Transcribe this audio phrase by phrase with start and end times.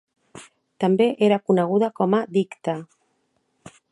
[0.83, 2.77] També era coneguda com a Dicte.